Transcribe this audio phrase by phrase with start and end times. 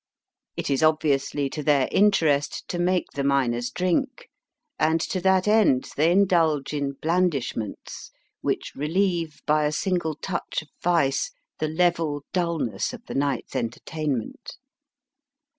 [0.57, 4.29] It is obviously to their interest to make the miners drink,
[4.79, 8.09] and to that end they indulge in blandishments,
[8.41, 11.29] which relieve by a single touch of vice
[11.59, 14.55] the level dulness of the night's enter tainment.